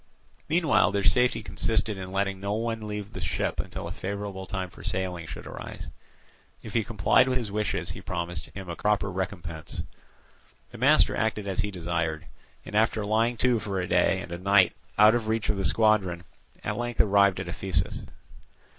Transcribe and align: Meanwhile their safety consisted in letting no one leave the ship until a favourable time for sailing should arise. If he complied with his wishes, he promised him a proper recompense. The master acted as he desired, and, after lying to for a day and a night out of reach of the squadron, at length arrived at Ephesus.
Meanwhile 0.49 0.91
their 0.93 1.03
safety 1.03 1.43
consisted 1.43 1.95
in 1.95 2.11
letting 2.11 2.39
no 2.39 2.53
one 2.53 2.87
leave 2.87 3.13
the 3.13 3.21
ship 3.21 3.59
until 3.59 3.87
a 3.87 3.91
favourable 3.91 4.47
time 4.47 4.71
for 4.71 4.83
sailing 4.83 5.27
should 5.27 5.45
arise. 5.45 5.89
If 6.63 6.73
he 6.73 6.83
complied 6.83 7.29
with 7.29 7.37
his 7.37 7.51
wishes, 7.51 7.91
he 7.91 8.01
promised 8.01 8.47
him 8.47 8.67
a 8.67 8.75
proper 8.75 9.11
recompense. 9.11 9.83
The 10.71 10.79
master 10.79 11.15
acted 11.15 11.47
as 11.47 11.59
he 11.59 11.69
desired, 11.69 12.25
and, 12.65 12.73
after 12.73 13.05
lying 13.05 13.37
to 13.45 13.59
for 13.59 13.79
a 13.79 13.85
day 13.87 14.19
and 14.21 14.31
a 14.31 14.39
night 14.39 14.73
out 14.97 15.13
of 15.13 15.27
reach 15.27 15.49
of 15.49 15.57
the 15.57 15.65
squadron, 15.65 16.23
at 16.63 16.77
length 16.77 16.99
arrived 16.99 17.39
at 17.39 17.47
Ephesus. 17.47 18.03